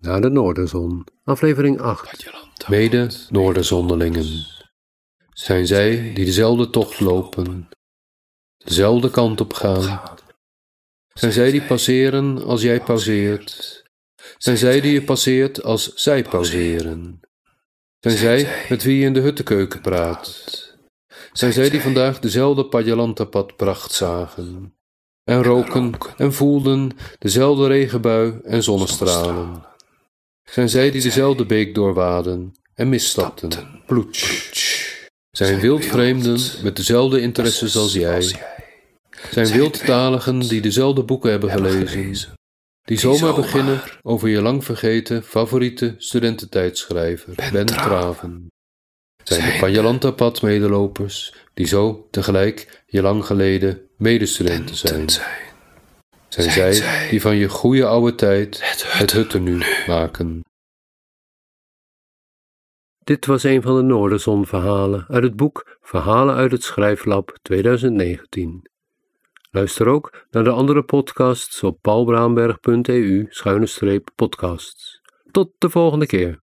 [0.00, 2.28] Naar de Noorderzon, aflevering 8.
[2.68, 4.46] Mede Noorderzonderlingen.
[5.32, 7.68] Zijn zij die dezelfde tocht lopen,
[8.56, 10.00] dezelfde kant op gaan?
[11.14, 13.82] Zijn zij die passeren als jij passeert?
[14.36, 17.20] Zijn zij die je passeert als zij passeren?
[18.00, 20.76] Zijn zij met wie je in de huttenkeuken praat?
[21.32, 24.72] Zijn zij die vandaag dezelfde Padjalantapad pracht zagen?
[25.24, 29.62] en roken en voelden dezelfde regenbui en zonnestralen
[30.50, 33.50] zijn zij die dezelfde beek doorwaden en misstapten,
[33.86, 34.86] ploetsch.
[35.30, 38.32] Zijn wildvreemden met dezelfde interesses als jij.
[39.30, 42.32] Zijn wildtaligen die dezelfde boeken hebben gelezen.
[42.84, 48.46] Die zomaar beginnen over je lang vergeten favoriete studententijdschrijver Ben Traven.
[49.24, 55.04] Zijn de Panjalantapad medelopers die zo tegelijk je lang geleden medestudenten zijn.
[56.28, 58.58] Zijn, zij, die van je goede oude tijd
[58.98, 60.42] het hutten nu maken.
[63.04, 68.66] Dit was een van de Noorderzon-verhalen uit het boek Verhalen uit het Schrijflab 2019.
[69.50, 73.32] Luister ook naar de andere podcasts op paulbraanbergeu
[74.14, 76.47] podcasts Tot de volgende keer.